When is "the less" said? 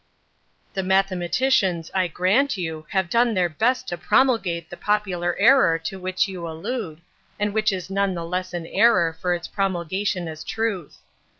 8.15-8.51